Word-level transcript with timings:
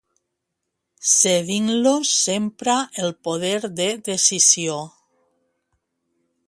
Cedint-los 1.09 2.13
sempre 2.21 2.79
el 3.03 3.13
poder 3.29 3.63
de 3.81 3.89
decisió. 4.09 4.77